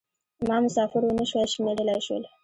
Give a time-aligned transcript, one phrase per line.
[0.47, 2.23] ما مسافر و نه شوای شمېرلای شول.